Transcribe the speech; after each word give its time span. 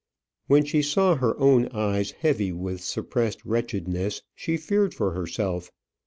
When 0.47 0.65
she 0.65 0.81
saw 0.81 1.13
her 1.13 1.37
own 1.39 1.67
eyes 1.67 2.09
heavy 2.09 2.51
with 2.51 2.81
suppressed 2.81 3.45
wretchedness, 3.45 4.23
she 4.33 4.57
feared 4.57 4.95
for 4.95 5.11
herself. 5.11 5.71